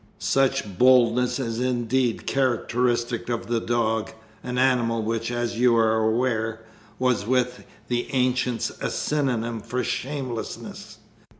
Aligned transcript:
"Such 0.17 0.79
boldness 0.79 1.37
is 1.37 1.59
indeed 1.59 2.25
characteristic 2.25 3.29
of 3.29 3.45
the 3.45 3.59
dog, 3.59 4.11
an 4.43 4.57
animal 4.57 5.03
which, 5.03 5.31
as 5.31 5.59
you 5.59 5.75
are 5.77 5.97
aware, 5.99 6.61
was 6.97 7.27
with 7.27 7.63
the 7.87 8.11
ancients 8.11 8.71
a 8.81 8.89
synonym 8.89 9.59
for 9.59 9.83
shamelessness. 9.83 10.97